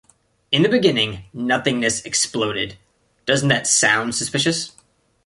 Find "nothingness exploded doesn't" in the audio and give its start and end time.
1.31-3.49